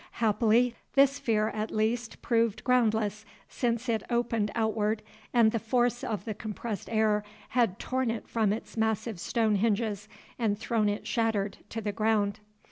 [0.13, 6.25] Happily, this fear at least proved groundless, since it opened outward, and the force of
[6.25, 10.09] the compressed air had torn it from its massive stone hinges
[10.39, 12.39] and thrown it shattered to the ground.